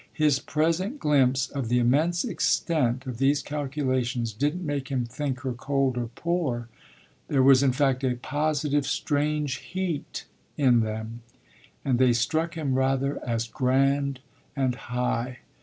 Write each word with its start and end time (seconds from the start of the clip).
His 0.11 0.39
present 0.39 0.99
glimpse 0.99 1.47
of 1.47 1.69
the 1.69 1.77
immense 1.77 2.25
extent 2.25 3.05
of 3.05 3.19
these 3.19 3.43
calculations 3.43 4.33
didn't 4.33 4.65
make 4.65 4.87
him 4.87 5.05
think 5.05 5.41
her 5.41 5.53
cold 5.53 5.95
or 5.95 6.07
poor; 6.15 6.69
there 7.27 7.43
was 7.43 7.61
in 7.61 7.71
fact 7.71 8.03
a 8.03 8.15
positive 8.15 8.87
strange 8.87 9.57
heat 9.57 10.25
in 10.57 10.79
them 10.79 11.21
and 11.85 11.99
they 11.99 12.13
struck 12.13 12.55
him 12.55 12.73
rather 12.73 13.23
as 13.23 13.47
grand 13.47 14.21
and 14.55 14.73
high. 14.73 15.37